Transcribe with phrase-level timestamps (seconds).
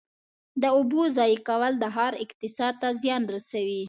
[0.61, 3.79] د اوبو ضایع کول د ښار اقتصاد ته زیان رسوي.